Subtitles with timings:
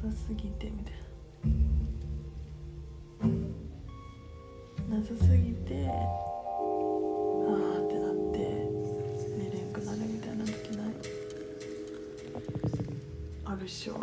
[0.00, 0.94] さすぎてみたい
[4.90, 4.96] な。
[4.96, 5.92] なさすぎてあ
[7.50, 8.38] あってなって
[9.36, 10.92] 寝れんくなるみたいな時ない？
[13.44, 13.94] あるっしょ。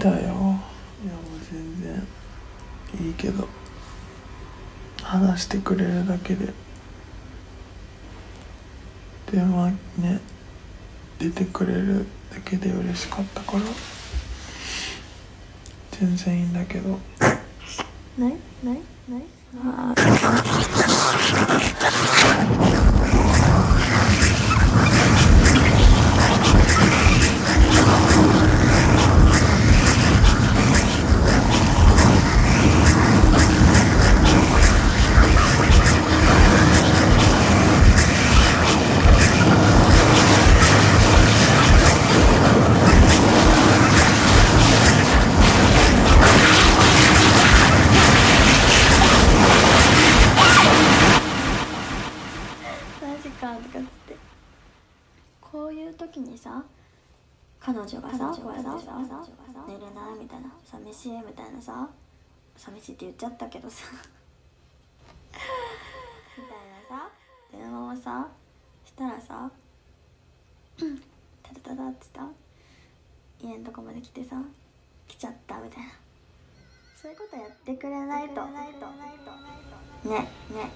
[0.00, 0.16] だよ。
[0.16, 0.54] いやもう
[1.50, 3.46] 全然いいけど。
[5.02, 6.52] 話してくれるだけで。
[9.30, 10.20] 電話ね
[11.18, 13.62] 出てくれるだけで嬉しかったから。
[15.92, 16.98] 全然いいんだけど。
[18.18, 18.34] ない
[18.64, 19.22] ないない。
[19.56, 19.94] あ
[28.36, 28.39] マ
[63.20, 63.84] ちゃったけどさ。
[66.38, 66.56] みたい
[66.88, 67.10] なさ。
[67.52, 68.28] 電話をさ
[68.86, 69.50] したらさ
[71.42, 72.26] タタタタってさ
[73.42, 74.40] 家のとこまで来てさ
[75.06, 75.90] 来ちゃったみたいな。
[76.96, 78.46] そういうことやってくれないと。
[78.46, 78.52] ね
[80.08, 80.70] ねね。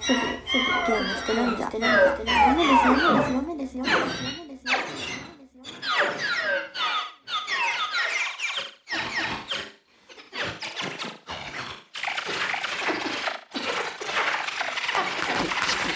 [0.00, 3.98] すぐすぐゲームしてるんじゃダメですよダメですよダメですよダメですよダ
[4.44, 4.66] メです。
[4.68, 4.74] よ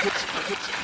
[0.02, 0.79] Hitch, hitch, hitch.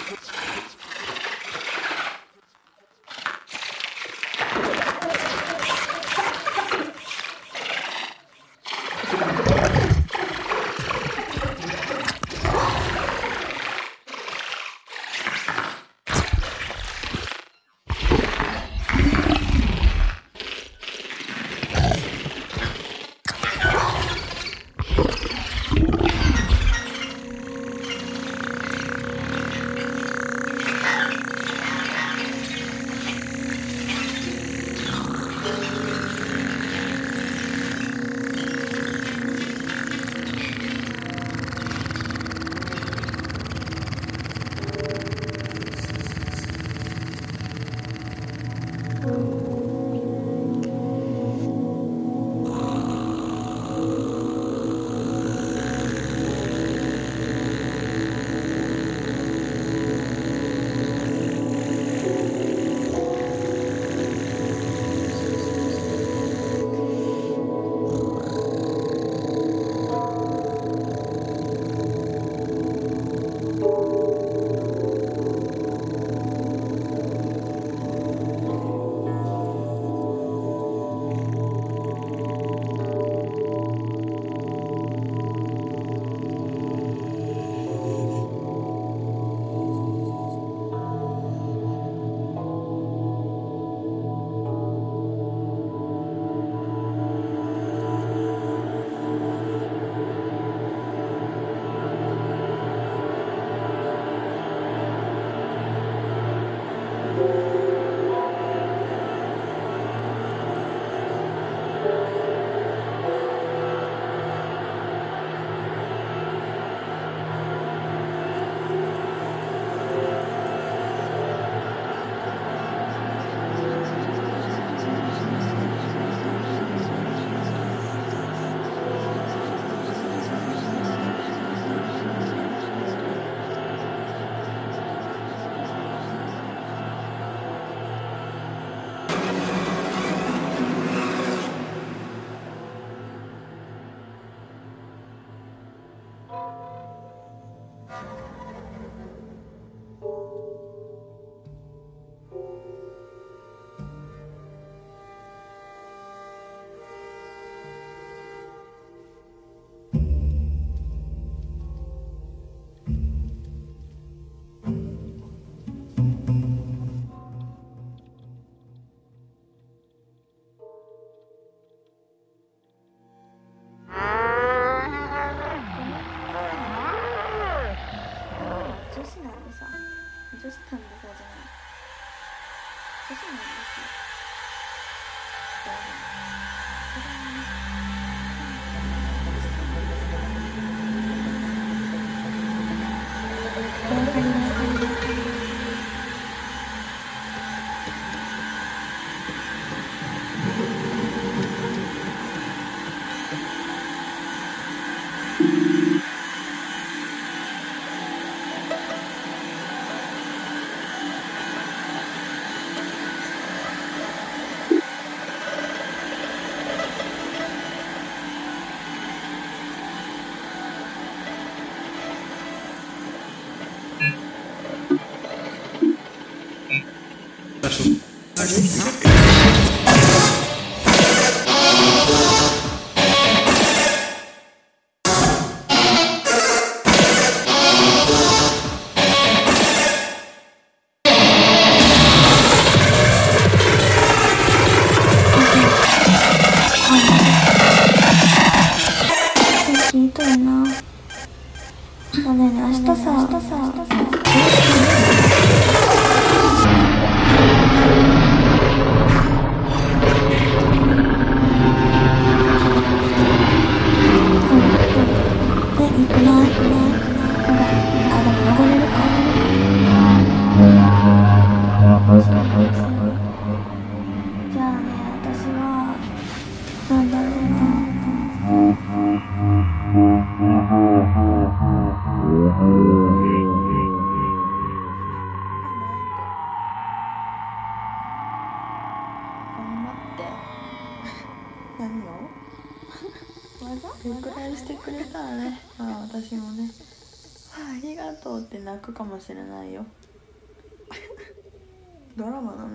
[228.46, 229.05] 天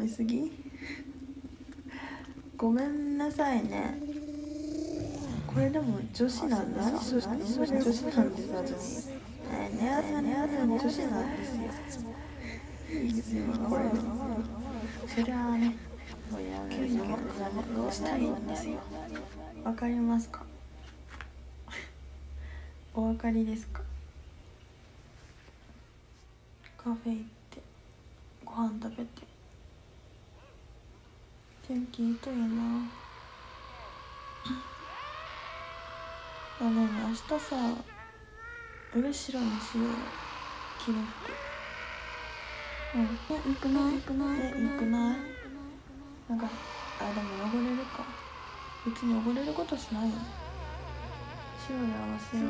[0.01, 0.51] ラマ飲みすぎ？
[2.57, 3.99] ごめんなさいね。
[5.45, 7.65] これでも女子なんですよ女子なんですよ。
[7.65, 8.49] 女子なんです
[11.51, 12.09] よ。
[12.91, 13.43] いいですよ。
[13.69, 13.83] これ
[15.07, 15.75] そりゃあね
[17.75, 18.79] どうしたいんですよ。
[19.63, 20.43] わかりますか？
[22.93, 23.81] お分かりですか？
[26.77, 27.61] カフェ行って
[28.43, 29.30] ご飯食べて
[31.71, 32.43] 天気いいといいな。
[36.59, 37.55] あねえねえ明日さ
[38.93, 39.89] 上白にしようよ
[40.77, 41.31] 着る服
[42.95, 43.03] うん。
[43.29, 43.93] え、行くない？
[43.93, 44.39] 行くない？
[44.41, 45.17] えよくない
[46.27, 46.49] なんか
[46.99, 48.03] あでも汚れるか。
[48.85, 50.15] 別に汚れることしないよ。
[50.17, 50.21] ね
[51.65, 52.47] 白で合わせよう。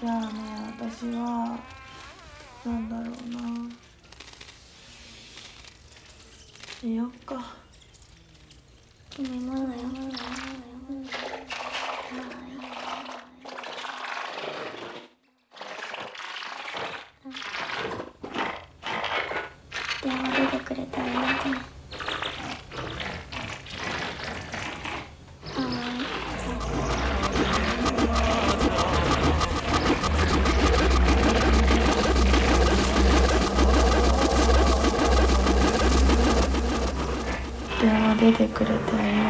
[0.00, 0.38] じゃあね
[0.78, 1.58] 私は
[2.64, 3.10] なんだろうな
[6.82, 7.54] 寝よっか。
[9.10, 9.68] 君まだよ
[20.02, 21.69] 電話出てくれたらいいんじゃな
[38.20, 39.29] 出てくれてありがと